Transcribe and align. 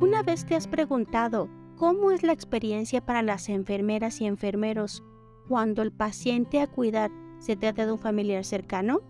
¿Alguna 0.00 0.22
vez 0.22 0.46
te 0.46 0.54
has 0.54 0.66
preguntado 0.66 1.50
cómo 1.76 2.10
es 2.10 2.22
la 2.22 2.32
experiencia 2.32 3.04
para 3.04 3.20
las 3.20 3.50
enfermeras 3.50 4.22
y 4.22 4.24
enfermeros 4.24 5.04
cuando 5.46 5.82
el 5.82 5.92
paciente 5.92 6.62
a 6.62 6.66
cuidar 6.66 7.10
se 7.38 7.54
trata 7.54 7.84
de 7.84 7.92
un 7.92 7.98
familiar 7.98 8.42
cercano? 8.46 9.02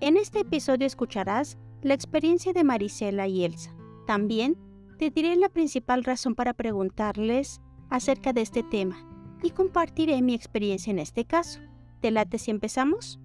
En 0.00 0.16
este 0.16 0.42
episodio 0.42 0.86
escucharás 0.86 1.58
la 1.82 1.94
experiencia 1.94 2.52
de 2.52 2.62
Marisela 2.62 3.26
y 3.26 3.44
Elsa. 3.44 3.74
También 4.06 4.56
te 4.96 5.10
diré 5.10 5.34
la 5.34 5.48
principal 5.48 6.04
razón 6.04 6.36
para 6.36 6.54
preguntarles 6.54 7.60
acerca 7.88 8.32
de 8.32 8.42
este 8.42 8.62
tema 8.62 9.04
y 9.42 9.50
compartiré 9.50 10.22
mi 10.22 10.34
experiencia 10.34 10.92
en 10.92 11.00
este 11.00 11.24
caso. 11.24 11.58
¿Te 12.00 12.12
late 12.12 12.38
si 12.38 12.52
empezamos? 12.52 13.18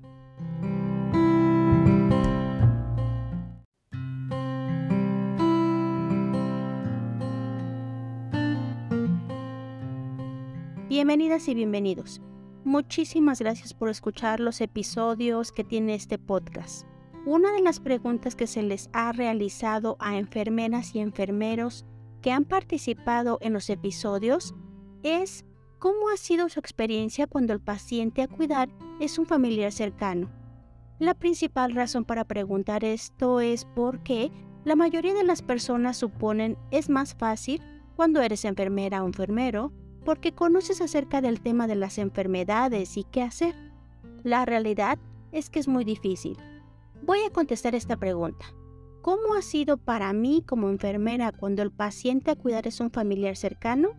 Bienvenidas 10.95 11.49
y 11.49 11.55
bienvenidos. 11.55 12.21
Muchísimas 12.63 13.41
gracias 13.41 13.73
por 13.73 13.89
escuchar 13.89 14.39
los 14.39 14.61
episodios 14.61 15.51
que 15.51 15.65
tiene 15.65 15.93
este 15.93 16.17
podcast. 16.17 16.87
Una 17.25 17.51
de 17.51 17.59
las 17.59 17.81
preguntas 17.81 18.33
que 18.33 18.47
se 18.47 18.63
les 18.63 18.89
ha 18.93 19.11
realizado 19.11 19.97
a 19.99 20.17
enfermeras 20.17 20.95
y 20.95 20.99
enfermeros 20.99 21.83
que 22.21 22.31
han 22.31 22.45
participado 22.45 23.39
en 23.41 23.51
los 23.51 23.69
episodios 23.69 24.55
es 25.03 25.43
cómo 25.79 26.07
ha 26.13 26.15
sido 26.15 26.47
su 26.47 26.61
experiencia 26.61 27.27
cuando 27.27 27.51
el 27.51 27.59
paciente 27.59 28.21
a 28.21 28.29
cuidar 28.29 28.69
es 29.01 29.19
un 29.19 29.25
familiar 29.25 29.73
cercano. 29.73 30.29
La 30.99 31.13
principal 31.13 31.75
razón 31.75 32.05
para 32.05 32.23
preguntar 32.23 32.85
esto 32.85 33.41
es 33.41 33.65
porque 33.75 34.31
la 34.63 34.77
mayoría 34.77 35.13
de 35.13 35.25
las 35.25 35.41
personas 35.41 35.97
suponen 35.97 36.57
es 36.71 36.87
más 36.87 37.15
fácil 37.15 37.61
cuando 37.97 38.21
eres 38.21 38.45
enfermera 38.45 39.03
o 39.03 39.07
enfermero 39.07 39.73
porque 40.05 40.33
conoces 40.33 40.79
acerca 40.81 41.19
del 41.19 41.41
tema 41.41 41.67
de 41.67 41.75
las 41.75 41.97
enfermedades 41.97 42.95
y 42.95 43.03
qué 43.03 43.23
hacer. 43.23 43.55
La 44.23 44.45
realidad 44.45 44.99
es 45.31 45.49
que 45.49 45.59
es 45.59 45.67
muy 45.67 45.83
difícil. 45.83 46.37
Voy 47.03 47.19
a 47.27 47.31
contestar 47.31 47.75
esta 47.75 47.97
pregunta. 47.97 48.45
¿Cómo 49.01 49.35
ha 49.35 49.41
sido 49.41 49.77
para 49.77 50.13
mí 50.13 50.43
como 50.47 50.69
enfermera 50.69 51.31
cuando 51.31 51.61
el 51.61 51.71
paciente 51.71 52.31
a 52.31 52.35
cuidar 52.35 52.67
es 52.67 52.79
un 52.79 52.91
familiar 52.91 53.35
cercano? 53.35 53.89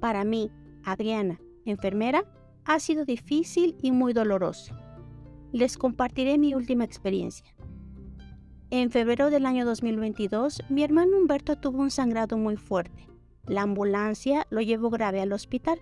Para 0.00 0.24
mí, 0.24 0.50
Adriana, 0.84 1.40
enfermera, 1.64 2.24
ha 2.64 2.80
sido 2.80 3.04
difícil 3.04 3.76
y 3.82 3.92
muy 3.92 4.12
doloroso. 4.12 4.74
Les 5.52 5.76
compartiré 5.76 6.38
mi 6.38 6.54
última 6.54 6.84
experiencia. 6.84 7.54
En 8.70 8.90
febrero 8.90 9.30
del 9.30 9.46
año 9.46 9.64
2022, 9.64 10.62
mi 10.68 10.82
hermano 10.82 11.16
Humberto 11.16 11.56
tuvo 11.56 11.80
un 11.80 11.90
sangrado 11.90 12.36
muy 12.36 12.56
fuerte. 12.56 13.08
La 13.48 13.62
ambulancia 13.62 14.46
lo 14.50 14.60
llevó 14.60 14.90
grave 14.90 15.22
al 15.22 15.32
hospital. 15.32 15.80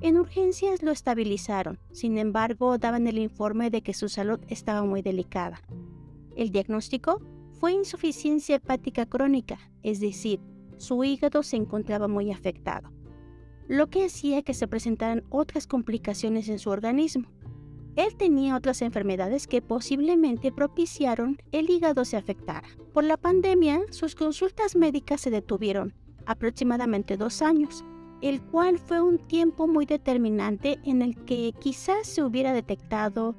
En 0.00 0.18
urgencias 0.18 0.82
lo 0.82 0.92
estabilizaron, 0.92 1.78
sin 1.92 2.16
embargo 2.16 2.78
daban 2.78 3.06
el 3.06 3.18
informe 3.18 3.70
de 3.70 3.82
que 3.82 3.92
su 3.92 4.08
salud 4.08 4.40
estaba 4.48 4.82
muy 4.82 5.02
delicada. 5.02 5.60
El 6.36 6.50
diagnóstico 6.50 7.20
fue 7.60 7.72
insuficiencia 7.72 8.56
hepática 8.56 9.04
crónica, 9.04 9.58
es 9.82 10.00
decir, 10.00 10.40
su 10.78 11.04
hígado 11.04 11.42
se 11.42 11.56
encontraba 11.56 12.08
muy 12.08 12.32
afectado, 12.32 12.90
lo 13.68 13.88
que 13.88 14.06
hacía 14.06 14.42
que 14.42 14.54
se 14.54 14.66
presentaran 14.66 15.24
otras 15.28 15.66
complicaciones 15.66 16.48
en 16.48 16.58
su 16.58 16.70
organismo. 16.70 17.28
Él 17.96 18.14
tenía 18.16 18.56
otras 18.56 18.82
enfermedades 18.82 19.46
que 19.46 19.62
posiblemente 19.62 20.52
propiciaron 20.52 21.38
el 21.52 21.70
hígado 21.70 22.04
se 22.04 22.16
afectara. 22.16 22.68
Por 22.92 23.04
la 23.04 23.16
pandemia, 23.16 23.80
sus 23.90 24.14
consultas 24.14 24.76
médicas 24.76 25.22
se 25.22 25.30
detuvieron 25.30 25.94
aproximadamente 26.26 27.16
dos 27.16 27.42
años, 27.42 27.84
el 28.20 28.42
cual 28.42 28.78
fue 28.78 29.00
un 29.00 29.18
tiempo 29.18 29.66
muy 29.66 29.86
determinante 29.86 30.78
en 30.84 31.02
el 31.02 31.16
que 31.24 31.52
quizás 31.58 32.06
se 32.06 32.22
hubiera 32.22 32.52
detectado 32.52 33.34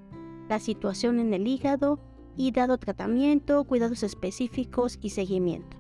la 0.50 0.60
situación 0.60 1.20
en 1.20 1.34
el 1.34 1.48
hígado 1.48 2.00
y 2.36 2.52
dado 2.52 2.78
tratamiento, 2.78 3.64
cuidados 3.64 4.04
específicos 4.04 5.00
y 5.02 5.10
seguimiento. 5.10 5.78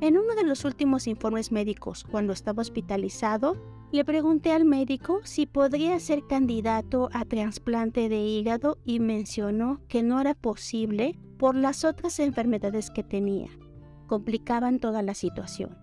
En 0.00 0.18
uno 0.18 0.34
de 0.34 0.42
los 0.42 0.64
últimos 0.64 1.06
informes 1.06 1.52
médicos, 1.52 2.02
cuando 2.02 2.32
estaba 2.32 2.62
hospitalizado, 2.62 3.56
le 3.92 4.04
pregunté 4.04 4.50
al 4.52 4.64
médico 4.64 5.20
si 5.22 5.46
podría 5.46 6.00
ser 6.00 6.26
candidato 6.26 7.08
a 7.12 7.24
trasplante 7.26 8.08
de 8.08 8.18
hígado 8.18 8.78
y 8.84 9.00
mencionó 9.00 9.80
que 9.86 10.02
no 10.02 10.20
era 10.20 10.34
posible 10.34 11.20
por 11.38 11.54
las 11.54 11.84
otras 11.84 12.18
enfermedades 12.18 12.90
que 12.90 13.04
tenía. 13.04 13.48
Complicaban 14.06 14.80
toda 14.80 15.02
la 15.02 15.14
situación. 15.14 15.76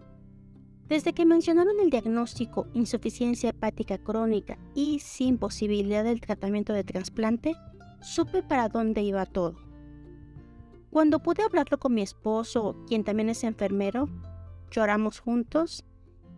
Desde 0.90 1.14
que 1.14 1.24
mencionaron 1.24 1.80
el 1.80 1.92
diagnóstico 1.92 2.66
insuficiencia 2.74 3.52
hepática 3.52 4.00
crónica 4.00 4.58
y 4.74 4.98
sin 5.00 5.38
posibilidad 5.38 6.04
del 6.04 6.20
tratamiento 6.20 6.74
de 6.74 6.84
trasplante, 6.84 7.56
supe 8.02 8.42
para 8.42 8.70
dónde 8.70 9.04
iba 9.04 9.28
todo. 9.28 9.56
Cuando 10.90 11.20
pude 11.20 11.44
hablarlo 11.44 11.78
con 11.78 11.94
mi 11.94 12.02
esposo, 12.02 12.76
quien 12.88 13.04
también 13.04 13.30
es 13.30 13.44
enfermero, 13.44 14.10
lloramos 14.72 15.20
juntos 15.20 15.86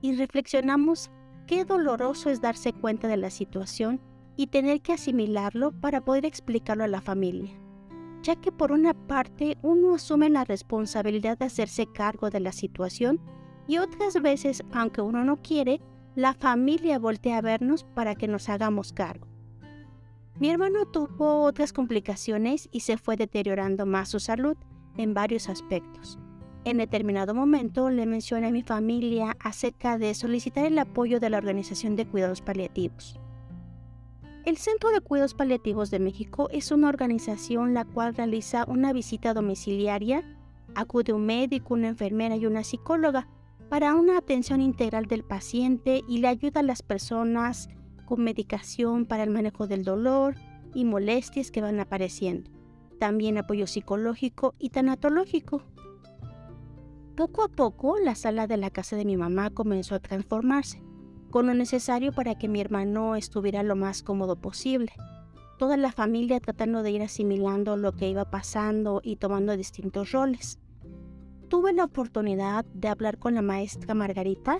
y 0.01 0.15
reflexionamos 0.17 1.11
qué 1.47 1.63
doloroso 1.63 2.29
es 2.29 2.41
darse 2.41 2.73
cuenta 2.73 3.07
de 3.07 3.15
la 3.15 3.29
situación 3.29 4.01
y 4.35 4.47
tener 4.47 4.81
que 4.81 4.91
asimilarlo 4.91 5.71
para 5.71 6.01
poder 6.01 6.25
explicarlo 6.25 6.83
a 6.83 6.89
la 6.89 6.99
familia, 6.99 7.53
ya 8.21 8.35
que 8.35 8.51
por 8.51 8.73
una 8.73 8.93
parte 8.93 9.57
uno 9.61 9.95
asume 9.95 10.29
la 10.29 10.43
responsabilidad 10.43 11.37
de 11.37 11.45
hacerse 11.45 11.87
cargo 11.87 12.29
de 12.29 12.41
la 12.41 12.51
situación 12.51 13.21
y 13.71 13.77
otras 13.77 14.21
veces, 14.21 14.65
aunque 14.73 14.99
uno 14.99 15.23
no 15.23 15.41
quiere, 15.41 15.79
la 16.13 16.33
familia 16.33 16.99
voltea 16.99 17.37
a 17.37 17.41
vernos 17.41 17.85
para 17.85 18.15
que 18.15 18.27
nos 18.27 18.49
hagamos 18.49 18.91
cargo. 18.91 19.29
Mi 20.41 20.49
hermano 20.49 20.85
tuvo 20.87 21.43
otras 21.43 21.71
complicaciones 21.71 22.67
y 22.73 22.81
se 22.81 22.97
fue 22.97 23.15
deteriorando 23.15 23.85
más 23.85 24.09
su 24.09 24.19
salud 24.19 24.57
en 24.97 25.13
varios 25.13 25.47
aspectos. 25.47 26.19
En 26.65 26.79
determinado 26.79 27.33
momento 27.33 27.89
le 27.89 28.05
mencioné 28.05 28.47
a 28.47 28.51
mi 28.51 28.61
familia 28.61 29.37
acerca 29.39 29.97
de 29.97 30.15
solicitar 30.15 30.65
el 30.65 30.77
apoyo 30.77 31.21
de 31.21 31.29
la 31.29 31.37
Organización 31.37 31.95
de 31.95 32.05
Cuidados 32.05 32.41
Paliativos. 32.41 33.21
El 34.43 34.57
Centro 34.57 34.89
de 34.89 34.99
Cuidados 34.99 35.33
Paliativos 35.33 35.91
de 35.91 35.99
México 35.99 36.49
es 36.51 36.71
una 36.71 36.89
organización 36.89 37.73
la 37.73 37.85
cual 37.85 38.15
realiza 38.15 38.65
una 38.67 38.91
visita 38.91 39.33
domiciliaria, 39.33 40.25
acude 40.75 41.13
un 41.13 41.25
médico, 41.25 41.75
una 41.75 41.87
enfermera 41.87 42.35
y 42.35 42.45
una 42.45 42.65
psicóloga 42.65 43.29
para 43.71 43.95
una 43.95 44.17
atención 44.17 44.59
integral 44.59 45.05
del 45.05 45.23
paciente 45.23 46.03
y 46.05 46.17
le 46.17 46.27
ayuda 46.27 46.59
a 46.59 46.63
las 46.63 46.81
personas 46.81 47.69
con 48.03 48.21
medicación 48.21 49.05
para 49.05 49.23
el 49.23 49.29
manejo 49.29 49.65
del 49.65 49.85
dolor 49.85 50.35
y 50.73 50.83
molestias 50.83 51.51
que 51.51 51.61
van 51.61 51.79
apareciendo. 51.79 52.51
También 52.99 53.37
apoyo 53.37 53.67
psicológico 53.67 54.55
y 54.59 54.71
tanatológico. 54.71 55.63
Poco 57.15 57.45
a 57.45 57.47
poco, 57.47 57.97
la 57.97 58.15
sala 58.15 58.45
de 58.45 58.57
la 58.57 58.71
casa 58.71 58.97
de 58.97 59.05
mi 59.05 59.15
mamá 59.15 59.51
comenzó 59.51 59.95
a 59.95 59.99
transformarse, 59.99 60.83
con 61.29 61.47
lo 61.47 61.53
necesario 61.53 62.11
para 62.11 62.37
que 62.37 62.49
mi 62.49 62.59
hermano 62.59 63.15
estuviera 63.15 63.63
lo 63.63 63.77
más 63.77 64.03
cómodo 64.03 64.35
posible. 64.35 64.91
Toda 65.57 65.77
la 65.77 65.93
familia 65.93 66.41
tratando 66.41 66.83
de 66.83 66.91
ir 66.91 67.03
asimilando 67.03 67.77
lo 67.77 67.93
que 67.93 68.09
iba 68.09 68.29
pasando 68.29 68.99
y 69.01 69.15
tomando 69.15 69.55
distintos 69.55 70.11
roles 70.11 70.59
tuve 71.51 71.73
la 71.73 71.83
oportunidad 71.83 72.63
de 72.73 72.87
hablar 72.87 73.19
con 73.19 73.35
la 73.35 73.41
maestra 73.41 73.93
Margarita, 73.93 74.59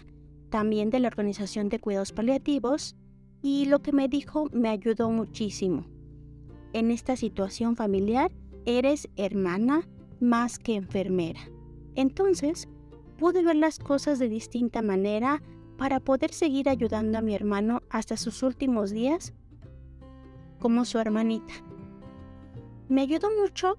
también 0.49 0.89
de 0.89 0.99
la 0.99 1.07
Organización 1.07 1.69
de 1.69 1.79
Cuidados 1.79 2.11
Paliativos, 2.11 2.97
y 3.41 3.63
lo 3.67 3.81
que 3.81 3.93
me 3.93 4.09
dijo 4.09 4.49
me 4.51 4.67
ayudó 4.67 5.09
muchísimo. 5.09 5.85
En 6.73 6.91
esta 6.91 7.15
situación 7.15 7.77
familiar, 7.77 8.33
eres 8.65 9.07
hermana 9.15 9.87
más 10.19 10.59
que 10.59 10.75
enfermera. 10.75 11.39
Entonces, 11.95 12.67
pude 13.17 13.41
ver 13.41 13.55
las 13.55 13.79
cosas 13.79 14.19
de 14.19 14.27
distinta 14.27 14.81
manera 14.81 15.41
para 15.77 16.01
poder 16.01 16.33
seguir 16.33 16.67
ayudando 16.67 17.17
a 17.17 17.21
mi 17.21 17.33
hermano 17.33 17.83
hasta 17.89 18.17
sus 18.17 18.43
últimos 18.43 18.91
días 18.91 19.33
como 20.59 20.83
su 20.83 20.99
hermanita. 20.99 21.53
Me 22.89 23.03
ayudó 23.03 23.29
mucho 23.41 23.77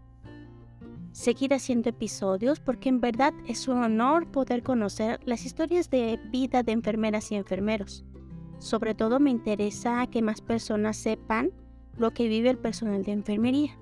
seguir 1.12 1.54
haciendo 1.54 1.90
episodios 1.90 2.60
porque 2.60 2.88
en 2.88 3.00
verdad 3.00 3.32
es 3.46 3.68
un 3.68 3.78
honor 3.78 4.30
poder 4.30 4.62
conocer 4.62 5.20
las 5.24 5.44
historias 5.44 5.90
de 5.90 6.18
vida 6.30 6.62
de 6.62 6.72
enfermeras 6.72 7.30
y 7.30 7.36
enfermeros. 7.36 8.04
Sobre 8.58 8.94
todo 8.94 9.20
me 9.20 9.30
interesa 9.30 10.06
que 10.06 10.22
más 10.22 10.40
personas 10.40 10.96
sepan 10.96 11.52
lo 11.96 12.12
que 12.12 12.28
vive 12.28 12.50
el 12.50 12.58
personal 12.58 13.02
de 13.02 13.12
enfermería. 13.12 13.78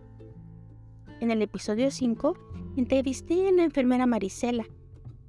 En 1.21 1.31
el 1.31 1.43
episodio 1.43 1.91
5 1.91 2.37
entrevisté 2.77 3.49
a 3.49 3.53
la 3.53 3.65
enfermera 3.65 4.07
Marisela, 4.07 4.65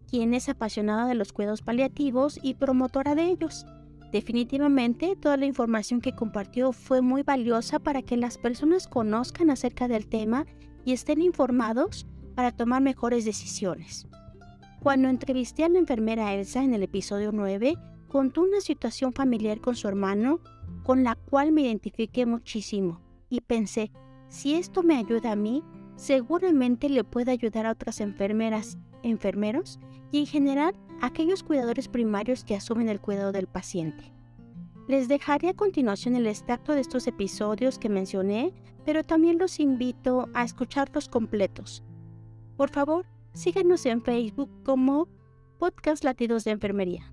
quien 0.09 0.33
es 0.33 0.49
apasionada 0.49 1.05
de 1.05 1.15
los 1.15 1.33
cuidados 1.33 1.61
paliativos 1.61 2.39
y 2.41 2.55
promotora 2.55 3.13
de 3.13 3.25
ellos. 3.25 3.65
Definitivamente 4.11 5.15
toda 5.15 5.37
la 5.37 5.45
información 5.45 6.01
que 6.01 6.15
compartió 6.15 6.73
fue 6.73 7.01
muy 7.01 7.23
valiosa 7.23 7.79
para 7.79 8.01
que 8.01 8.17
las 8.17 8.37
personas 8.37 8.87
conozcan 8.87 9.49
acerca 9.49 9.87
del 9.87 10.07
tema 10.07 10.45
y 10.85 10.93
estén 10.93 11.21
informados 11.21 12.07
para 12.35 12.51
tomar 12.51 12.81
mejores 12.81 13.25
decisiones. 13.25 14.07
Cuando 14.81 15.09
entrevisté 15.09 15.63
a 15.63 15.69
la 15.69 15.79
enfermera 15.79 16.33
Elsa 16.33 16.63
en 16.63 16.73
el 16.73 16.83
episodio 16.83 17.31
9, 17.31 17.77
contó 18.07 18.41
una 18.41 18.61
situación 18.61 19.13
familiar 19.13 19.61
con 19.61 19.75
su 19.75 19.87
hermano 19.87 20.39
con 20.83 21.03
la 21.03 21.15
cual 21.15 21.51
me 21.51 21.61
identifiqué 21.61 22.25
muchísimo 22.25 22.99
y 23.29 23.41
pensé, 23.41 23.91
si 24.27 24.55
esto 24.55 24.81
me 24.81 24.97
ayuda 24.97 25.33
a 25.33 25.35
mí, 25.35 25.63
seguramente 25.95 26.89
le 26.89 27.03
puede 27.03 27.31
ayudar 27.31 27.65
a 27.65 27.71
otras 27.71 28.01
enfermeras, 28.01 28.77
enfermeros 29.03 29.79
y 30.11 30.19
en 30.19 30.25
general 30.25 30.75
a 31.01 31.07
aquellos 31.07 31.43
cuidadores 31.43 31.87
primarios 31.87 32.43
que 32.43 32.55
asumen 32.55 32.89
el 32.89 32.99
cuidado 32.99 33.31
del 33.31 33.47
paciente. 33.47 34.11
Les 34.91 35.07
dejaré 35.07 35.47
a 35.47 35.53
continuación 35.53 36.17
el 36.17 36.27
extracto 36.27 36.75
de 36.75 36.81
estos 36.81 37.07
episodios 37.07 37.79
que 37.79 37.87
mencioné, 37.87 38.53
pero 38.83 39.05
también 39.05 39.37
los 39.37 39.61
invito 39.61 40.27
a 40.33 40.43
escucharlos 40.43 41.07
completos. 41.07 41.81
Por 42.57 42.71
favor, 42.71 43.05
síganos 43.31 43.85
en 43.85 44.01
Facebook 44.01 44.49
como 44.65 45.07
Podcast 45.59 46.03
Latidos 46.03 46.43
de 46.43 46.51
Enfermería. 46.51 47.09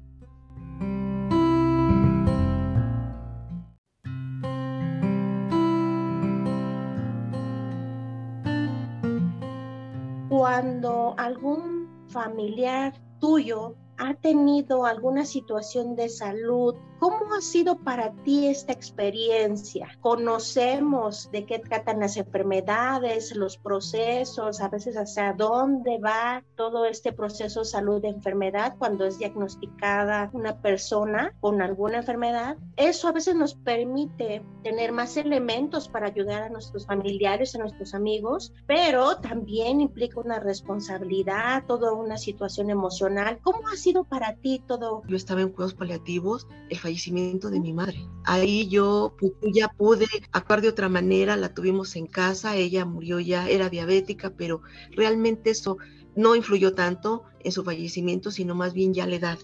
Cuando 10.29 11.15
algún 11.17 11.87
familiar 12.09 12.93
tuyo 13.21 13.77
ha 13.99 14.15
tenido 14.15 14.87
alguna 14.87 15.25
situación 15.25 15.97
de 15.97 16.09
salud 16.09 16.75
¿Cómo 16.99 17.33
ha 17.33 17.41
sido 17.41 17.79
para 17.79 18.13
ti 18.25 18.49
esta 18.49 18.73
experiencia? 18.73 19.89
Conocemos 20.01 21.31
de 21.31 21.47
qué 21.47 21.61
tratan 21.61 22.01
las 22.01 22.17
enfermedades, 22.17 23.37
los 23.37 23.57
procesos, 23.57 24.61
a 24.61 24.69
veces 24.69 24.97
hacia 24.97 25.33
dónde 25.33 25.99
va 25.99 26.43
todo 26.57 26.87
este 26.87 27.13
proceso 27.13 27.61
de 27.61 27.67
salud 27.67 28.03
de 28.03 28.09
enfermedad 28.09 28.75
cuando 28.79 29.05
es 29.05 29.17
diagnosticada 29.19 30.29
una 30.33 30.61
persona 30.61 31.33
con 31.39 31.63
alguna 31.63 31.99
enfermedad. 31.99 32.57
Eso 32.75 33.07
a 33.07 33.13
veces 33.13 33.37
nos 33.37 33.55
permite 33.55 34.43
tener 34.65 34.91
más 34.91 35.17
elementos 35.17 35.89
para 35.89 36.09
ayudar 36.09 36.43
a 36.43 36.49
nuestros 36.49 36.85
familiares, 36.85 37.55
a 37.55 37.59
nuestros 37.59 37.95
amigos, 37.95 38.53
pero 38.67 39.19
también 39.19 39.81
implica 39.81 40.19
una 40.19 40.41
responsabilidad, 40.41 41.63
toda 41.69 41.93
una 41.93 42.19
situación 42.19 42.71
emocional. 42.71 43.39
¿Cómo 43.41 43.69
ha 43.69 43.77
sido 43.77 43.88
para 44.09 44.35
ti 44.37 44.63
todo? 44.67 45.03
Yo 45.09 45.17
estaba 45.17 45.41
en 45.41 45.51
cuidados 45.51 45.75
paliativos, 45.75 46.47
el 46.69 46.79
fallecimiento 46.79 47.51
de 47.51 47.61
mi 47.61 47.73
madre. 47.73 48.07
Ahí 48.25 48.69
yo 48.69 49.15
ya 49.53 49.69
pude 49.69 50.07
actuar 50.33 50.61
de 50.61 50.69
otra 50.69 50.89
manera, 50.89 51.37
la 51.37 51.55
tuvimos 51.55 51.97
en 51.97 52.07
casa, 52.07 52.57
ella 52.57 52.85
murió 52.85 53.21
ya, 53.21 53.49
era 53.49 53.69
diabética, 53.69 54.31
pero 54.31 54.63
realmente 54.91 55.51
eso 55.51 55.79
no 56.17 56.35
influyó 56.35 56.75
tanto 56.75 57.23
en 57.41 57.53
su 57.53 57.65
fallecimiento, 57.65 58.31
sino 58.31 58.55
más 58.55 58.75
bien 58.75 58.95
ya 58.95 59.07
la 59.07 59.17
edad, 59.17 59.39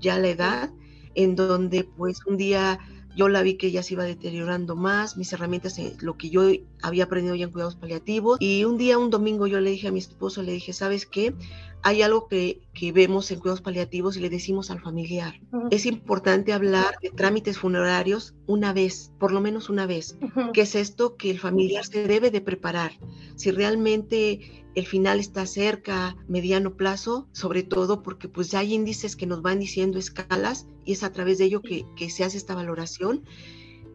ya 0.00 0.18
la 0.18 0.28
edad 0.28 0.70
en 1.14 1.36
donde 1.36 1.84
pues 1.84 2.24
un 2.26 2.36
día 2.36 2.78
yo 3.16 3.28
la 3.28 3.42
vi 3.42 3.54
que 3.54 3.66
ella 3.66 3.82
se 3.82 3.94
iba 3.94 4.04
deteriorando 4.04 4.76
más, 4.76 5.16
mis 5.16 5.32
herramientas, 5.32 5.78
eh, 5.78 5.96
lo 6.00 6.16
que 6.16 6.30
yo 6.30 6.42
había 6.80 7.04
aprendido 7.04 7.34
ya 7.34 7.44
en 7.44 7.50
cuidados 7.50 7.76
paliativos. 7.76 8.38
Y 8.40 8.64
un 8.64 8.78
día, 8.78 8.98
un 8.98 9.10
domingo, 9.10 9.46
yo 9.46 9.60
le 9.60 9.70
dije 9.70 9.88
a 9.88 9.92
mi 9.92 9.98
esposo, 9.98 10.42
le 10.42 10.52
dije, 10.52 10.72
¿sabes 10.72 11.06
qué? 11.06 11.34
Hay 11.82 12.02
algo 12.02 12.28
que, 12.28 12.60
que 12.74 12.92
vemos 12.92 13.30
en 13.30 13.40
cuidados 13.40 13.62
paliativos 13.62 14.16
y 14.16 14.20
le 14.20 14.30
decimos 14.30 14.70
al 14.70 14.80
familiar. 14.80 15.40
Es 15.70 15.86
importante 15.86 16.52
hablar 16.52 16.94
de 17.02 17.10
trámites 17.10 17.58
funerarios 17.58 18.34
una 18.46 18.72
vez, 18.72 19.12
por 19.18 19.32
lo 19.32 19.40
menos 19.40 19.70
una 19.70 19.86
vez. 19.86 20.16
¿Qué 20.52 20.62
es 20.62 20.74
esto? 20.74 21.16
Que 21.16 21.30
el 21.30 21.38
familiar 21.38 21.84
se 21.84 22.06
debe 22.06 22.30
de 22.30 22.40
preparar. 22.40 22.92
Si 23.36 23.50
realmente 23.50 24.64
el 24.74 24.86
final 24.86 25.18
está 25.18 25.46
cerca, 25.46 26.16
mediano 26.28 26.76
plazo, 26.76 27.28
sobre 27.32 27.62
todo 27.62 28.02
porque 28.02 28.28
pues 28.28 28.50
ya 28.50 28.60
hay 28.60 28.74
índices 28.74 29.16
que 29.16 29.26
nos 29.26 29.42
van 29.42 29.58
diciendo 29.58 29.98
escalas 29.98 30.66
y 30.84 30.92
es 30.92 31.02
a 31.02 31.12
través 31.12 31.38
de 31.38 31.46
ello 31.46 31.62
que, 31.62 31.86
que 31.96 32.10
se 32.10 32.24
hace 32.24 32.36
esta 32.36 32.54
valoración 32.54 33.24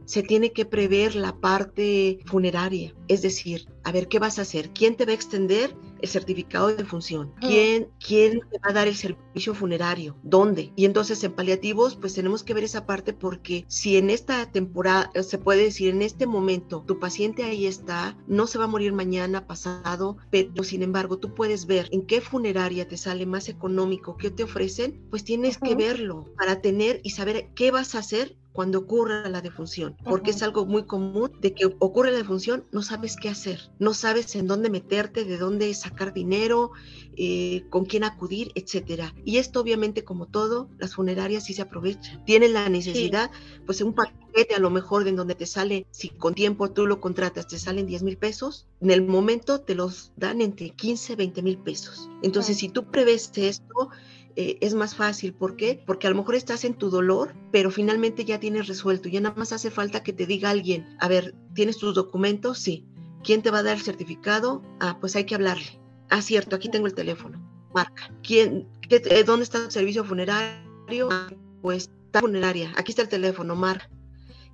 se 0.06 0.24
tiene 0.24 0.52
que 0.52 0.66
prever 0.66 1.16
la 1.16 1.36
parte 1.40 2.20
funeraria, 2.26 2.94
es 3.08 3.22
decir, 3.22 3.68
a 3.84 3.92
ver 3.92 4.08
qué 4.08 4.20
vas 4.20 4.40
a 4.40 4.44
hacer, 4.44 4.72
quién 4.72 4.96
te 4.96 5.06
va 5.06 5.12
a 5.12 5.16
extender 5.16 5.76
el 6.02 6.10
certificado 6.10 6.68
de 6.68 6.86
función, 6.86 7.34
quién, 7.40 7.88
quién 8.00 8.42
te 8.52 8.60
va 8.60 8.70
a 8.70 8.74
dar 8.74 8.88
el 8.88 8.96
servicio 8.96 9.54
funerario, 9.54 10.16
dónde. 10.24 10.72
Y 10.76 10.86
entonces 10.86 11.24
en 11.24 11.34
paliativos, 11.34 11.96
pues 11.96 12.14
tenemos 12.14 12.44
que 12.44 12.54
ver 12.54 12.64
esa 12.64 12.86
parte 12.86 13.14
porque 13.14 13.66
si 13.68 13.98
en 13.98 14.10
esta 14.10 14.52
temporada, 14.52 15.12
se 15.24 15.38
puede 15.38 15.64
decir 15.64 15.90
en 15.90 16.02
este 16.02 16.28
momento, 16.28 16.84
tu 16.86 17.00
paciente 17.00 17.44
ahí 17.44 17.66
está, 17.66 18.18
no 18.28 18.48
se 18.48 18.58
va 18.58 18.66
a 18.66 18.68
morir 18.68 18.94
mañana, 18.94 19.48
pasado, 19.48 20.18
pero 20.30 20.64
sin 20.64 20.84
embargo 20.84 21.18
tú 21.18 21.34
puedes 21.34 21.66
ver 21.66 21.90
en 21.92 22.06
qué 22.06 22.22
funeraria 22.22 22.88
te 22.88 22.98
sale 22.98 23.26
más 23.26 23.50
económico, 23.50 24.18
qué 24.18 24.30
te 24.32 24.44
ofrecen, 24.44 25.02
pues 25.10 25.24
tienes 25.24 25.58
que 25.58 25.76
verlo 25.76 26.26
para 26.38 26.62
tener 26.62 27.02
y 27.04 27.12
saber 27.12 27.50
qué 27.56 27.72
vas 27.72 27.96
a 27.96 28.00
hacer 28.00 28.36
cuando 28.56 28.80
ocurra 28.80 29.28
la 29.28 29.42
defunción, 29.42 29.98
porque 30.06 30.32
es 30.32 30.42
algo 30.42 30.66
muy 30.66 30.86
común 30.86 31.30
de 31.42 31.54
que 31.54 31.66
ocurre 31.66 32.12
la 32.12 32.18
defunción, 32.18 32.64
no 32.72 32.82
sabes 32.82 33.18
qué 33.18 33.28
hacer, 33.28 33.60
no 33.80 33.94
sabes 33.94 34.34
en 34.36 34.48
dónde 34.48 34.70
meterte, 34.70 35.26
de 35.26 35.38
dónde 35.38 35.74
sacar 35.74 36.14
dinero, 36.14 36.72
eh, 37.18 37.66
con 37.70 37.84
quién 37.84 38.06
acudir, 38.06 38.54
etcétera. 38.56 39.14
Y 39.26 39.38
esto 39.38 39.60
obviamente 39.60 40.06
como 40.06 40.28
todo, 40.28 40.70
las 40.78 40.96
funerarias 40.96 41.44
sí 41.44 41.54
se 41.54 41.64
aprovechan. 41.64 42.24
Tienen 42.24 42.54
la 42.54 42.70
necesidad, 42.70 43.30
pues 43.66 43.82
un 43.82 43.94
paquete 43.94 44.56
a 44.56 44.60
lo 44.60 44.70
mejor 44.70 45.04
de 45.04 45.10
en 45.10 45.18
donde 45.18 45.36
te 45.36 45.46
sale, 45.46 45.86
si 45.92 46.08
con 46.10 46.34
tiempo 46.34 46.72
tú 46.72 46.88
lo 46.88 47.02
contratas, 47.02 47.48
te 47.48 47.60
salen 47.60 47.86
10 47.86 48.04
mil 48.04 48.18
pesos, 48.18 48.68
en 48.80 48.92
el 48.92 49.06
momento 49.06 49.60
te 49.60 49.76
los 49.76 50.14
dan 50.16 50.40
entre 50.40 50.70
15, 50.70 51.18
20 51.18 51.42
mil 51.42 51.58
pesos. 51.58 52.10
Entonces, 52.22 52.58
si 52.58 52.70
tú 52.70 52.86
prevés 52.86 53.32
esto, 53.36 53.90
eh, 54.36 54.58
es 54.62 54.74
más 54.74 54.96
fácil. 54.96 55.34
¿Por 55.34 55.56
qué? 55.56 55.82
Porque 55.86 56.08
a 56.08 56.10
lo 56.10 56.18
mejor 56.18 56.36
estás 56.36 56.66
en 56.66 56.74
tu 56.74 56.90
dolor, 56.90 57.34
pero 57.52 57.72
finalmente 57.72 58.26
ya 58.26 58.40
tienes 58.40 58.68
resuelto. 58.68 59.10
Ya 59.10 59.22
nada 59.22 59.36
más 59.36 59.54
hace 59.54 59.72
falta 59.72 60.04
que 60.04 60.14
te 60.14 60.26
diga 60.26 60.50
alguien, 60.50 60.98
a 61.00 61.08
ver, 61.08 61.36
¿tienes 61.54 61.78
tus 61.78 61.96
documentos? 61.96 62.60
Sí. 62.60 62.86
¿Quién 63.24 63.42
te 63.42 63.50
va 63.50 63.60
a 63.60 63.64
dar 63.64 63.78
el 63.78 63.84
certificado? 63.84 64.62
Ah, 64.80 64.98
pues 65.00 65.16
hay 65.16 65.26
que 65.26 65.36
hablarle. 65.36 65.80
Ah, 66.10 66.22
cierto, 66.22 66.56
aquí 66.56 66.70
tengo 66.70 66.88
el 66.88 66.94
teléfono. 66.94 67.42
Marca. 67.74 68.12
¿Quién, 68.24 68.68
eh, 68.90 69.24
¿Dónde 69.24 69.44
está 69.44 69.58
el 69.58 69.72
servicio 69.72 70.04
funerario? 70.04 71.10
Ah, 71.12 71.30
pues 71.62 71.90
está 72.06 72.20
funeraria. 72.20 72.72
Aquí 72.78 72.92
está 72.92 73.02
el 73.02 73.10
teléfono, 73.10 73.56
marca. 73.56 73.90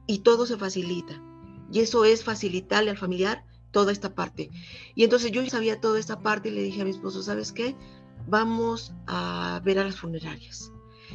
Y 0.08 0.20
todo 0.20 0.46
se 0.46 0.58
facilita. 0.58 1.22
Y 1.72 1.80
eso 1.80 2.06
es 2.06 2.24
facilitarle 2.24 2.92
al 2.92 2.98
familiar 2.98 3.44
toda 3.72 3.92
esta 3.92 4.14
parte. 4.14 4.50
Y 4.96 5.04
entonces 5.04 5.32
yo 5.32 5.46
sabía 5.48 5.82
toda 5.82 6.00
esta 6.00 6.20
parte 6.20 6.50
y 6.50 6.52
le 6.52 6.64
dije 6.64 6.82
a 6.82 6.86
mi 6.86 6.92
esposo, 6.92 7.24
¿sabes 7.24 7.52
qué? 7.52 7.76
vamos 8.28 8.94
a 9.08 9.62
ver 9.64 9.80
a 9.80 9.84
las 9.84 9.98
funerarias. 9.98 10.72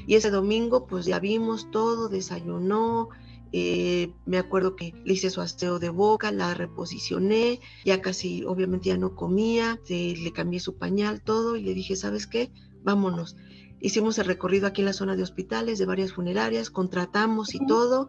Y 0.07 0.15
ese 0.15 0.31
domingo 0.31 0.87
pues 0.87 1.07
ya 1.07 1.19
vimos 1.19 1.71
todo, 1.71 2.09
desayunó, 2.09 3.09
eh, 3.53 4.13
me 4.27 4.39
acuerdo 4.39 4.77
que 4.77 4.93
le 5.05 5.15
hice 5.15 5.31
su 5.31 5.41
aseo 5.41 5.79
de 5.79 5.89
boca, 5.89 6.31
la 6.33 6.55
reposicioné, 6.55 7.61
ya 7.85 8.03
casi 8.03 8.45
obviamente 8.45 8.89
ya 8.89 8.99
no 8.99 9.15
comía, 9.15 9.81
le 9.89 10.33
cambié 10.33 10.61
su 10.61 10.77
pañal, 10.77 11.23
todo 11.23 11.57
y 11.57 11.63
le 11.63 11.75
dije, 11.75 11.97
¿sabes 11.97 12.27
qué? 12.27 12.51
Vámonos. 12.83 13.37
Hicimos 13.81 14.19
el 14.19 14.25
recorrido 14.25 14.67
aquí 14.67 14.81
en 14.81 14.87
la 14.87 14.93
zona 14.93 15.17
de 15.17 15.23
hospitales 15.23 15.79
de 15.79 15.87
varias 15.87 16.13
funerarias, 16.13 16.71
contratamos 16.71 17.55
y 17.55 17.65
todo, 17.67 18.09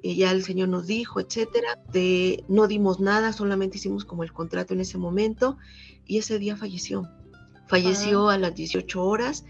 y 0.00 0.16
ya 0.16 0.30
el 0.30 0.44
señor 0.44 0.68
nos 0.68 0.86
dijo, 0.86 1.20
etcétera, 1.20 1.78
de, 1.92 2.44
no 2.48 2.68
dimos 2.68 3.00
nada, 3.00 3.32
solamente 3.32 3.78
hicimos 3.78 4.04
como 4.04 4.22
el 4.22 4.32
contrato 4.32 4.74
en 4.74 4.80
ese 4.80 4.96
momento 4.96 5.58
y 6.06 6.18
ese 6.18 6.38
día 6.38 6.56
falleció. 6.56 7.08
Falleció 7.66 8.30
a 8.30 8.38
las 8.38 8.54
18 8.54 9.02
horas, 9.02 9.44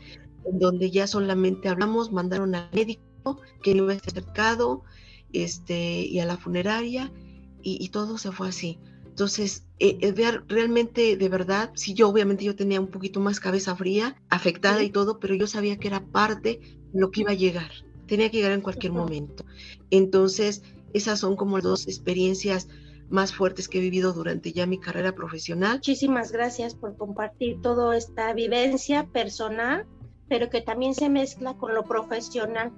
en 0.44 0.58
donde 0.58 0.90
ya 0.90 1.06
solamente 1.06 1.68
hablamos, 1.68 2.10
mandaron 2.12 2.54
al 2.54 2.68
médico 2.72 3.40
que 3.62 3.72
iba 3.72 3.92
a 3.92 3.96
estar 3.96 4.14
cercado 4.14 4.82
este, 5.32 6.00
y 6.00 6.18
a 6.20 6.26
la 6.26 6.36
funeraria 6.36 7.12
y, 7.62 7.88
todo 7.90 8.16
se 8.16 8.32
fue 8.32 8.48
así. 8.48 8.78
Entonces, 9.18 9.66
eh, 9.80 9.98
eh 10.00 10.40
realmente, 10.46 11.16
de 11.16 11.28
verdad, 11.28 11.72
sí, 11.74 11.92
yo 11.92 12.08
obviamente 12.08 12.44
yo 12.44 12.54
tenía 12.54 12.80
un 12.80 12.86
poquito 12.86 13.18
más 13.18 13.40
cabeza 13.40 13.74
fría, 13.74 14.14
afectada 14.30 14.80
y 14.84 14.90
todo, 14.90 15.18
pero 15.18 15.34
yo 15.34 15.48
sabía 15.48 15.76
que 15.76 15.88
era 15.88 16.06
parte 16.06 16.60
de 16.92 17.00
lo 17.00 17.10
que 17.10 17.22
iba 17.22 17.32
a 17.32 17.34
llegar. 17.34 17.72
Tenía 18.06 18.30
que 18.30 18.36
llegar 18.36 18.52
en 18.52 18.60
cualquier 18.60 18.92
momento. 18.92 19.44
Entonces, 19.90 20.62
esas 20.94 21.18
son 21.18 21.34
como 21.34 21.60
dos 21.60 21.88
experiencias 21.88 22.68
más 23.08 23.34
fuertes 23.34 23.68
que 23.68 23.78
he 23.78 23.80
vivido 23.80 24.12
durante 24.12 24.52
ya 24.52 24.66
mi 24.66 24.78
carrera 24.78 25.10
profesional. 25.16 25.78
Muchísimas 25.78 26.30
gracias 26.30 26.76
por 26.76 26.96
compartir 26.96 27.60
toda 27.60 27.96
esta 27.96 28.32
vivencia 28.34 29.08
personal, 29.08 29.84
pero 30.28 30.48
que 30.48 30.60
también 30.60 30.94
se 30.94 31.08
mezcla 31.08 31.54
con 31.54 31.74
lo 31.74 31.82
profesional. 31.82 32.70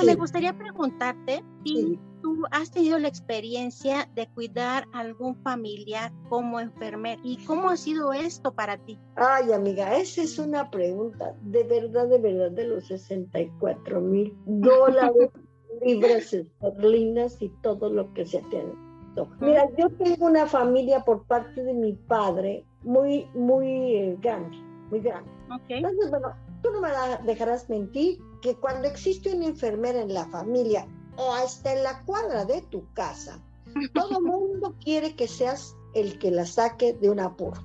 Elsa, 0.00 0.12
me 0.12 0.14
gustaría 0.14 0.56
preguntarte 0.56 1.42
si 1.64 1.98
tú 2.22 2.42
has 2.50 2.70
tenido 2.70 2.98
la 2.98 3.08
experiencia 3.08 4.08
de 4.14 4.28
cuidar 4.28 4.86
a 4.92 5.00
algún 5.00 5.36
familiar 5.42 6.12
como 6.28 6.60
enfermera 6.60 7.20
y 7.24 7.44
cómo 7.44 7.70
ha 7.70 7.76
sido 7.76 8.12
esto 8.12 8.52
para 8.52 8.76
ti. 8.78 8.98
Ay, 9.16 9.52
amiga, 9.52 9.96
esa 9.96 10.22
es 10.22 10.38
una 10.38 10.70
pregunta 10.70 11.34
de 11.42 11.64
verdad, 11.64 12.08
de 12.08 12.18
verdad, 12.18 12.50
de 12.50 12.64
los 12.66 12.86
64 12.86 14.00
mil 14.00 14.36
dólares. 14.46 15.30
libras 15.82 16.32
esterlinas 16.32 17.40
y 17.40 17.50
todo 17.62 17.90
lo 17.90 18.12
que 18.14 18.26
se 18.26 18.42
tiene. 18.50 18.72
Mira, 19.40 19.68
yo 19.76 19.90
tengo 19.90 20.26
una 20.26 20.46
familia 20.46 21.00
por 21.00 21.24
parte 21.26 21.62
de 21.64 21.74
mi 21.74 21.92
padre 21.92 22.64
muy, 22.82 23.26
muy 23.34 23.96
eh, 23.96 24.16
grande, 24.20 24.56
muy 24.90 25.00
grande. 25.00 25.28
Entonces, 25.68 26.10
bueno, 26.10 26.28
tú 26.62 26.70
no 26.70 26.80
me 26.80 26.88
dejarás 27.24 27.68
mentir 27.68 28.20
que 28.40 28.56
cuando 28.56 28.88
existe 28.88 29.34
una 29.34 29.46
enfermera 29.46 30.00
en 30.00 30.14
la 30.14 30.26
familia 30.26 30.86
o 31.16 31.32
hasta 31.32 31.72
en 31.72 31.82
la 31.82 32.04
cuadra 32.04 32.44
de 32.44 32.62
tu 32.62 32.84
casa, 32.94 33.40
todo 33.94 34.18
el 34.18 34.24
mundo 34.24 34.74
quiere 34.82 35.14
que 35.14 35.28
seas 35.28 35.76
el 35.94 36.18
que 36.18 36.30
la 36.30 36.46
saque 36.46 36.92
de 36.92 37.10
un 37.10 37.20
apuro. 37.20 37.60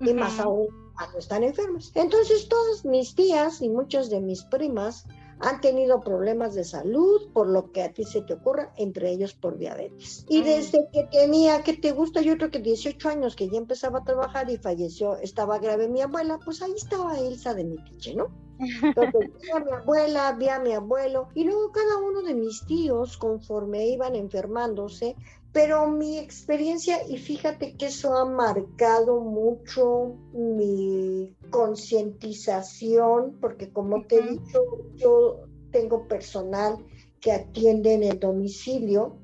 Y 0.00 0.12
más 0.12 0.38
aún 0.38 0.68
cuando 0.94 1.18
están 1.18 1.42
enfermas. 1.42 1.92
Entonces, 1.94 2.48
todas 2.48 2.84
mis 2.84 3.14
tías 3.14 3.62
y 3.62 3.68
muchas 3.68 4.10
de 4.10 4.20
mis 4.20 4.42
primas 4.44 5.06
han 5.40 5.60
tenido 5.60 6.00
problemas 6.00 6.54
de 6.54 6.64
salud, 6.64 7.32
por 7.32 7.48
lo 7.48 7.72
que 7.72 7.82
a 7.82 7.92
ti 7.92 8.04
se 8.04 8.22
te 8.22 8.34
ocurra, 8.34 8.72
entre 8.76 9.10
ellos 9.10 9.34
por 9.34 9.58
diabetes. 9.58 10.24
Y 10.28 10.42
desde 10.42 10.88
que 10.92 11.04
tenía, 11.10 11.62
que 11.62 11.74
te 11.74 11.92
gusta, 11.92 12.20
yo 12.20 12.36
creo 12.36 12.50
que 12.50 12.60
18 12.60 13.08
años 13.08 13.36
que 13.36 13.48
ya 13.48 13.58
empezaba 13.58 14.00
a 14.00 14.04
trabajar 14.04 14.50
y 14.50 14.56
falleció, 14.56 15.16
estaba 15.18 15.58
grave 15.58 15.88
mi 15.88 16.00
abuela, 16.00 16.38
pues 16.44 16.62
ahí 16.62 16.72
estaba 16.76 17.18
Elsa 17.18 17.54
de 17.54 17.64
mi 17.64 17.78
piche, 17.78 18.14
¿no? 18.14 18.28
Entonces, 18.58 19.30
vi 19.42 19.50
a 19.50 19.60
mi 19.60 19.72
abuela, 19.72 20.32
vi 20.32 20.48
a 20.48 20.58
mi 20.60 20.72
abuelo, 20.72 21.28
y 21.34 21.44
luego 21.44 21.72
cada 21.72 21.98
uno 21.98 22.22
de 22.22 22.34
mis 22.34 22.64
tíos, 22.66 23.16
conforme 23.16 23.86
iban 23.88 24.14
enfermándose, 24.14 25.16
pero 25.54 25.86
mi 25.86 26.18
experiencia, 26.18 26.98
y 27.08 27.16
fíjate 27.16 27.76
que 27.76 27.86
eso 27.86 28.16
ha 28.16 28.24
marcado 28.24 29.20
mucho 29.20 30.16
mi 30.32 31.36
concientización, 31.50 33.38
porque 33.40 33.72
como 33.72 34.04
te 34.04 34.16
he 34.16 34.22
dicho, 34.22 34.60
yo 34.96 35.44
tengo 35.70 36.08
personal 36.08 36.84
que 37.20 37.30
atiende 37.30 37.94
en 37.94 38.02
el 38.02 38.18
domicilio, 38.18 39.16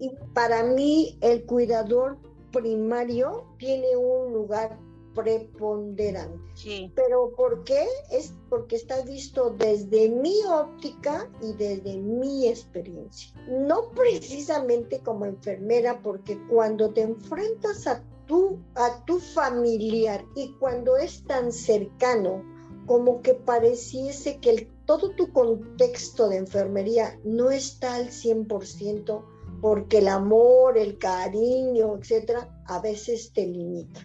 y 0.00 0.10
para 0.32 0.64
mí 0.64 1.18
el 1.20 1.44
cuidador 1.44 2.18
primario 2.50 3.44
tiene 3.58 3.94
un 3.94 4.32
lugar 4.32 4.78
preponderante. 5.14 6.90
Pero 6.94 7.32
¿por 7.36 7.64
qué? 7.64 7.86
Es 8.10 8.32
porque 8.48 8.76
está 8.76 9.02
visto 9.02 9.54
desde 9.58 10.08
mi 10.08 10.34
óptica 10.48 11.28
y 11.40 11.52
desde 11.54 11.96
mi 11.98 12.48
experiencia. 12.48 13.32
No 13.48 13.90
precisamente 13.90 15.00
como 15.00 15.26
enfermera, 15.26 16.00
porque 16.02 16.38
cuando 16.48 16.92
te 16.92 17.02
enfrentas 17.02 17.86
a 17.86 18.02
tu, 18.26 18.58
a 18.74 19.04
tu 19.04 19.18
familiar 19.18 20.24
y 20.34 20.52
cuando 20.58 20.96
es 20.96 21.24
tan 21.24 21.52
cercano, 21.52 22.42
como 22.86 23.22
que 23.22 23.34
pareciese 23.34 24.38
que 24.38 24.50
el, 24.50 24.68
todo 24.86 25.10
tu 25.10 25.32
contexto 25.32 26.28
de 26.28 26.36
enfermería 26.36 27.18
no 27.24 27.50
está 27.50 27.94
al 27.94 28.08
100% 28.08 29.24
porque 29.62 29.98
el 29.98 30.08
amor, 30.08 30.76
el 30.76 30.98
cariño, 30.98 31.96
etcétera, 31.96 32.62
a 32.66 32.80
veces 32.80 33.32
te 33.32 33.46
limita. 33.46 34.00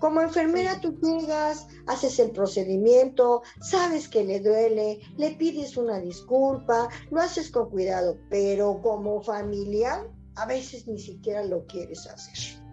Como 0.00 0.20
enfermera 0.20 0.80
tú 0.80 0.98
llegas, 1.00 1.66
haces 1.86 2.18
el 2.18 2.30
procedimiento, 2.30 3.42
sabes 3.60 4.08
que 4.08 4.24
le 4.24 4.40
duele, 4.40 5.00
le 5.16 5.30
pides 5.32 5.76
una 5.76 5.98
disculpa, 5.98 6.88
lo 7.10 7.20
haces 7.20 7.50
con 7.50 7.70
cuidado, 7.70 8.18
pero 8.30 8.80
como 8.82 9.22
familiar 9.22 10.08
a 10.36 10.46
veces 10.46 10.86
ni 10.86 10.98
siquiera 10.98 11.44
lo 11.44 11.66
quieres 11.66 12.06
hacer. 12.06 12.66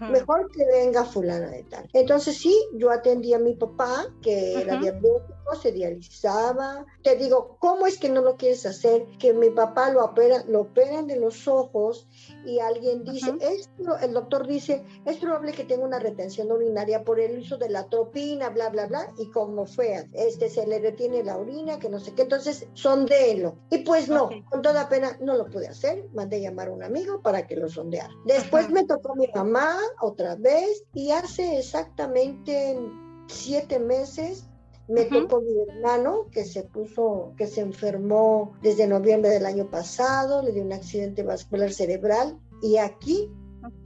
Mejor 0.00 0.50
que 0.52 0.64
venga 0.64 1.04
fulana 1.04 1.50
de 1.50 1.64
tal. 1.64 1.88
Entonces 1.92 2.38
sí, 2.38 2.56
yo 2.74 2.90
atendí 2.90 3.34
a 3.34 3.38
mi 3.38 3.54
papá, 3.54 4.06
que 4.20 4.60
era 4.60 4.78
diabético, 4.78 5.54
se 5.60 5.72
dializaba. 5.72 6.86
Te 7.02 7.16
digo, 7.16 7.56
¿cómo 7.58 7.86
es 7.86 7.98
que 7.98 8.08
no 8.08 8.22
lo 8.22 8.36
quieres 8.36 8.64
hacer? 8.64 9.06
Que 9.18 9.32
mi 9.32 9.50
papá 9.50 9.90
lo 9.90 10.04
opera, 10.04 10.44
lo 10.46 10.60
operan 10.60 11.08
de 11.08 11.16
los 11.16 11.48
ojos 11.48 12.08
y 12.44 12.58
alguien 12.60 13.04
dice, 13.04 13.32
esto, 13.40 13.98
el 13.98 14.12
doctor 14.12 14.46
dice, 14.46 14.84
es 15.04 15.16
probable 15.18 15.52
que 15.52 15.64
tenga 15.64 15.84
una 15.84 15.98
retención 15.98 16.50
urinaria 16.50 17.04
por 17.04 17.20
el 17.20 17.38
uso 17.38 17.56
de 17.56 17.68
la 17.68 17.88
tropina, 17.88 18.48
bla, 18.50 18.70
bla, 18.70 18.86
bla, 18.86 19.12
y 19.18 19.30
como 19.30 19.66
fue, 19.66 20.08
este 20.12 20.48
se 20.48 20.66
le 20.66 20.78
retiene 20.78 21.22
la 21.22 21.36
orina, 21.36 21.78
que 21.78 21.88
no 21.88 22.00
sé 22.00 22.14
qué, 22.14 22.22
entonces 22.22 22.66
sondéelo. 22.74 23.56
Y 23.70 23.78
pues 23.78 24.08
no, 24.08 24.30
con 24.50 24.62
toda 24.62 24.88
pena 24.88 25.16
no 25.20 25.36
lo 25.36 25.46
pude 25.46 25.68
hacer, 25.68 26.08
mandé 26.12 26.40
llamar 26.40 26.68
a 26.68 26.72
un 26.72 26.82
amigo 26.82 27.20
para 27.22 27.46
que 27.46 27.56
lo 27.56 27.68
sondeara. 27.68 28.12
Después 28.24 28.70
me 28.70 28.84
tocó 28.84 29.14
mi 29.14 29.28
mamá 29.34 29.76
otra 30.00 30.36
vez 30.36 30.84
y 30.94 31.10
hace 31.10 31.58
exactamente 31.58 32.78
siete 33.26 33.78
meses 33.78 34.46
me 34.88 35.04
tocó 35.04 35.40
mi 35.40 35.60
hermano 35.68 36.26
que 36.30 36.44
se 36.44 36.64
puso, 36.64 37.32
que 37.36 37.46
se 37.46 37.60
enfermó 37.60 38.52
desde 38.62 38.86
noviembre 38.86 39.30
del 39.30 39.46
año 39.46 39.70
pasado, 39.70 40.42
le 40.42 40.52
dio 40.52 40.62
un 40.62 40.72
accidente 40.72 41.22
vascular 41.22 41.72
cerebral 41.72 42.38
y 42.62 42.76
aquí 42.76 43.30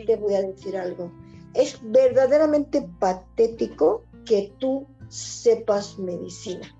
te 0.06 0.16
voy 0.16 0.34
a 0.34 0.42
decir 0.42 0.76
algo. 0.76 1.12
Es 1.54 1.78
verdaderamente 1.82 2.88
patético 2.98 4.04
que 4.24 4.52
tú 4.58 4.86
sepas 5.08 5.98
medicina, 5.98 6.74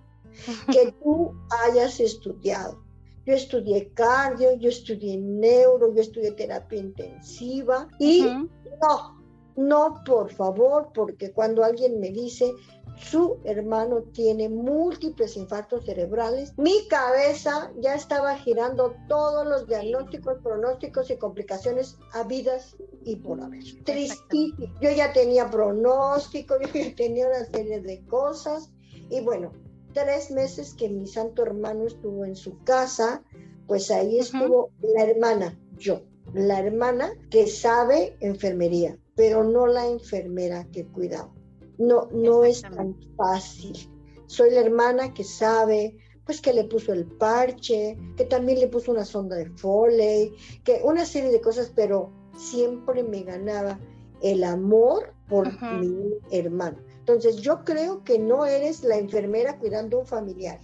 que 0.73 0.93
tú 1.03 1.33
hayas 1.65 2.01
estudiado. 2.01 2.83
Yo 3.25 3.35
estudié 3.35 3.91
cardio, 3.95 4.57
yo 4.57 4.69
estudié 4.69 5.19
neuro, 5.19 5.93
yo 5.95 6.01
estudié 6.01 6.33
terapia 6.33 6.79
intensiva 6.79 7.89
y 7.99 8.23
no, 8.23 9.17
no, 9.57 10.03
por 10.05 10.31
favor, 10.31 10.91
porque 10.95 11.33
cuando 11.33 11.65
alguien 11.65 11.99
me 11.99 12.11
dice, 12.11 12.53
su 12.97 13.39
hermano 13.45 14.03
tiene 14.03 14.49
múltiples 14.49 15.37
infartos 15.37 15.85
cerebrales. 15.85 16.53
Mi 16.57 16.87
cabeza 16.89 17.73
ya 17.79 17.95
estaba 17.95 18.37
girando 18.37 18.97
todos 19.09 19.47
los 19.47 19.67
diagnósticos, 19.67 20.39
pronósticos 20.43 21.11
y 21.11 21.17
complicaciones 21.17 21.99
habidas 22.13 22.77
y 23.05 23.17
por 23.17 23.41
haber. 23.41 23.63
Tristísimo. 23.85 24.73
Yo 24.81 24.91
ya 24.91 25.13
tenía 25.13 25.51
pronóstico, 25.51 26.57
yo 26.61 26.69
ya 26.73 26.95
tenía 26.95 27.29
una 27.29 27.45
serie 27.45 27.81
de 27.81 28.05
cosas. 28.07 28.71
Y 29.11 29.21
bueno, 29.21 29.53
tres 29.93 30.31
meses 30.31 30.75
que 30.75 30.89
mi 30.89 31.07
santo 31.07 31.43
hermano 31.43 31.87
estuvo 31.87 32.25
en 32.25 32.35
su 32.35 32.63
casa, 32.65 33.23
pues 33.67 33.91
ahí 33.91 34.19
estuvo 34.19 34.71
la 34.81 35.05
hermana, 35.05 35.59
yo, 35.77 36.03
la 36.35 36.61
hermana 36.61 37.13
que 37.31 37.47
sabe 37.47 38.17
enfermería, 38.21 38.97
pero 39.15 39.45
no 39.45 39.67
la 39.67 39.87
enfermera 39.87 40.67
que 40.73 40.87
cuidaba 40.87 41.36
no, 41.79 42.09
no 42.13 42.45
es 42.45 42.63
tan 42.63 42.97
fácil. 43.17 43.91
Soy 44.27 44.51
la 44.51 44.61
hermana 44.61 45.15
que 45.15 45.25
sabe, 45.25 45.97
pues 46.25 46.41
que 46.41 46.53
le 46.53 46.65
puso 46.65 46.93
el 46.93 47.07
parche, 47.07 47.97
que 48.17 48.25
también 48.25 48.59
le 48.59 48.69
puso 48.69 48.91
una 48.91 49.05
sonda 49.05 49.37
de 49.37 49.49
Foley, 49.51 50.35
que 50.65 50.81
una 50.83 51.07
serie 51.07 51.31
de 51.31 51.41
cosas, 51.41 51.73
pero 51.75 52.11
siempre 52.37 53.03
me 53.05 53.23
ganaba 53.23 53.79
el 54.23 54.43
amor 54.45 55.15
por 55.29 55.51
mi 55.81 56.15
hermano. 56.31 56.79
Entonces 56.99 57.37
yo 57.37 57.65
creo 57.65 58.03
que 58.03 58.19
no 58.19 58.45
eres 58.45 58.83
la 58.83 58.97
enfermera 58.97 59.59
cuidando 59.59 59.97
a 59.97 60.01
un 60.01 60.07
familiar, 60.07 60.61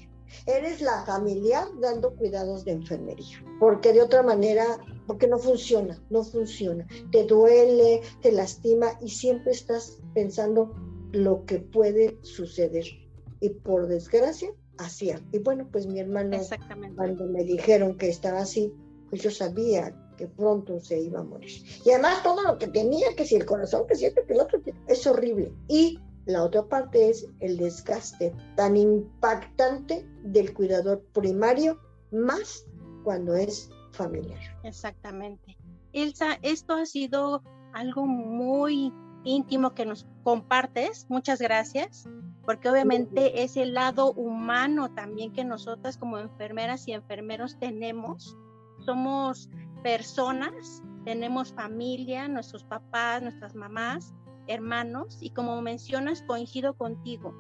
eres 0.47 0.81
la 0.81 1.05
familiar 1.05 1.69
dando 1.81 2.15
cuidados 2.17 2.65
de 2.65 2.73
enfermería, 2.73 3.45
porque 3.61 3.93
de 3.93 4.03
otra 4.03 4.23
manera, 4.23 4.65
porque 5.07 5.29
no 5.29 5.39
funciona, 5.39 6.03
no 6.11 6.25
funciona. 6.25 6.87
Te 7.13 7.25
duele, 7.25 8.03
te 8.21 8.33
lastima 8.33 8.99
y 9.01 9.11
siempre 9.11 9.53
estás 9.53 9.99
pensando 10.15 10.75
lo 11.13 11.45
que 11.45 11.59
puede 11.59 12.19
suceder. 12.23 12.85
Y 13.41 13.51
por 13.51 13.87
desgracia, 13.87 14.51
hacía. 14.79 15.21
Y 15.33 15.39
bueno, 15.39 15.69
pues 15.71 15.87
mi 15.87 16.01
hermano, 16.01 16.39
cuando 16.97 17.27
me 17.27 17.45
dijeron 17.45 17.97
que 17.97 18.09
estaba 18.09 18.41
así, 18.41 18.73
pues 19.11 19.23
yo 19.23 19.31
sabía 19.31 19.95
que 20.17 20.27
pronto 20.27 20.81
se 20.81 21.01
iba 21.01 21.21
a 21.21 21.25
morir. 21.25 21.51
Y 21.85 21.91
además 21.91 22.23
todo 22.23 22.43
lo 22.43 22.59
que 22.59 22.69
tenía, 22.69 23.15
que 23.17 23.27
si 23.27 23.37
el 23.37 23.47
corazón, 23.47 23.87
que 23.87 23.97
si 23.97 24.07
esto, 24.07 24.23
que 24.27 24.35
el 24.35 24.41
otro, 24.41 24.61
es 24.87 25.07
horrible. 25.07 25.53
Y 25.69 25.99
la 26.27 26.45
otra 26.45 26.65
parte 26.67 27.11
es 27.11 27.27
el 27.41 27.57
desgaste 27.57 28.33
tan 28.57 28.77
impactante 28.77 30.07
del 30.23 30.55
cuidador 30.55 31.03
primario, 31.13 31.79
más 32.11 32.65
cuando 33.03 33.35
es 33.35 33.71
familiar. 33.91 34.41
Exactamente. 34.63 35.57
Elsa, 35.93 36.39
esto 36.43 36.75
ha 36.75 36.87
sido 36.87 37.43
algo 37.73 38.07
muy 38.07 38.93
íntimo 39.25 39.75
que 39.75 39.87
nos 39.87 40.07
compartes. 40.23 41.07
Muchas 41.09 41.41
gracias, 41.41 42.09
porque 42.45 42.69
obviamente 42.69 43.43
es 43.43 43.57
el 43.57 43.75
lado 43.75 44.13
humano 44.13 44.93
también 44.95 45.33
que 45.33 45.45
nosotras 45.45 45.97
como 45.97 46.19
enfermeras 46.19 46.87
y 46.89 46.93
enfermeros 46.93 47.59
tenemos. 47.59 48.37
Somos 48.85 49.49
personas, 49.83 50.83
tenemos 51.05 51.53
familia, 51.53 52.29
nuestros 52.29 52.65
papás, 52.65 53.23
nuestras 53.23 53.55
mamás, 53.55 54.15
hermanos, 54.47 55.19
y 55.21 55.31
como 55.31 55.61
mencionas, 55.63 56.23
coincido 56.23 56.75
contigo. 56.75 57.35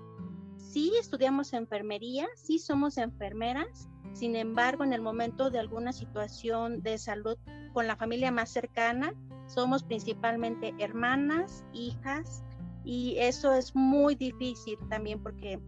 Sí 0.56 0.92
estudiamos 0.98 1.52
enfermería, 1.52 2.28
sí 2.36 2.58
somos 2.58 2.96
enfermeras, 2.96 3.88
sin 4.12 4.36
embargo, 4.36 4.84
en 4.84 4.92
el 4.92 5.00
momento 5.00 5.50
de 5.50 5.58
alguna 5.58 5.92
situación 5.92 6.82
de 6.82 6.98
salud 6.98 7.36
con 7.72 7.86
la 7.86 7.96
familia 7.96 8.30
más 8.30 8.50
cercana, 8.50 9.14
somos 9.54 9.82
principalmente 9.82 10.74
hermanas, 10.78 11.64
hijas, 11.72 12.42
y 12.84 13.16
eso 13.18 13.52
es 13.52 13.74
muy 13.74 14.14
difícil 14.14 14.78
también 14.88 15.22
porque 15.22 15.60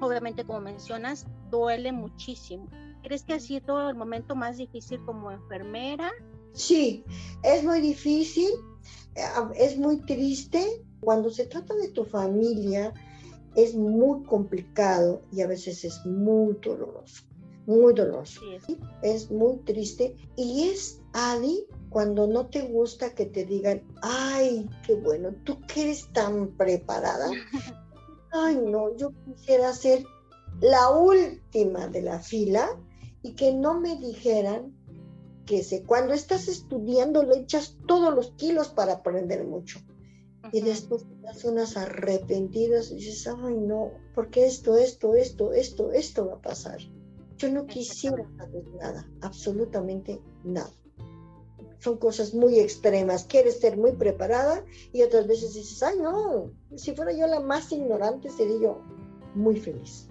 obviamente 0.00 0.44
como 0.44 0.60
mencionas, 0.60 1.26
duele 1.50 1.92
muchísimo. 1.92 2.68
¿Crees 3.02 3.24
que 3.24 3.34
ha 3.34 3.40
sido 3.40 3.88
el 3.88 3.96
momento 3.96 4.34
más 4.34 4.56
difícil 4.56 5.00
como 5.04 5.30
enfermera? 5.30 6.10
Sí, 6.52 7.04
es 7.42 7.64
muy 7.64 7.80
difícil, 7.80 8.50
eh, 9.14 9.22
es 9.56 9.78
muy 9.78 9.98
triste. 9.98 10.84
Cuando 11.00 11.30
se 11.30 11.46
trata 11.46 11.74
de 11.74 11.88
tu 11.88 12.04
familia, 12.04 12.92
es 13.56 13.74
muy 13.74 14.22
complicado 14.24 15.22
y 15.32 15.40
a 15.40 15.46
veces 15.46 15.84
es 15.84 16.04
muy 16.06 16.56
doloroso, 16.62 17.24
muy 17.66 17.92
doloroso. 17.92 18.40
Es 19.02 19.30
muy 19.30 19.56
triste 19.58 20.16
y 20.36 20.68
es, 20.68 21.00
Adi, 21.12 21.66
cuando 21.92 22.26
no 22.26 22.46
te 22.46 22.62
gusta 22.62 23.14
que 23.14 23.26
te 23.26 23.44
digan, 23.44 23.82
ay, 24.02 24.68
qué 24.86 24.94
bueno, 24.94 25.34
tú 25.44 25.60
que 25.66 25.82
eres 25.82 26.12
tan 26.12 26.56
preparada. 26.56 27.30
Ay, 28.34 28.56
no, 28.56 28.96
yo 28.96 29.12
quisiera 29.26 29.74
ser 29.74 30.06
la 30.60 30.88
última 30.88 31.86
de 31.88 32.00
la 32.00 32.18
fila 32.18 32.66
y 33.22 33.34
que 33.34 33.52
no 33.52 33.78
me 33.78 33.96
dijeran 33.98 34.74
que 35.44 35.62
sé, 35.62 35.82
cuando 35.82 36.14
estás 36.14 36.48
estudiando 36.48 37.22
le 37.24 37.40
echas 37.40 37.76
todos 37.86 38.14
los 38.14 38.30
kilos 38.32 38.68
para 38.68 38.94
aprender 38.94 39.44
mucho. 39.44 39.80
Y 40.50 40.62
después 40.62 41.04
das 41.20 41.44
unas 41.44 41.76
arrepentidas 41.76 42.90
y 42.90 42.96
dices, 42.96 43.26
ay 43.26 43.54
no, 43.58 43.90
porque 44.14 44.46
esto, 44.46 44.76
esto, 44.76 45.14
esto, 45.14 45.52
esto, 45.52 45.92
esto 45.92 46.26
va 46.26 46.34
a 46.34 46.40
pasar. 46.40 46.78
Yo 47.36 47.50
no 47.50 47.66
quisiera 47.66 48.24
saber 48.38 48.64
nada, 48.80 49.08
absolutamente 49.20 50.20
nada 50.42 50.72
son 51.82 51.98
cosas 51.98 52.32
muy 52.32 52.60
extremas. 52.60 53.24
Quieres 53.24 53.58
ser 53.58 53.76
muy 53.76 53.92
preparada 53.92 54.64
y 54.92 55.02
otras 55.02 55.26
veces 55.26 55.54
dices, 55.54 55.82
ay 55.82 55.98
no, 55.98 56.52
si 56.76 56.94
fuera 56.94 57.12
yo 57.12 57.26
la 57.26 57.40
más 57.40 57.72
ignorante 57.72 58.30
sería 58.30 58.60
yo 58.60 58.82
muy 59.34 59.58
feliz. 59.58 60.08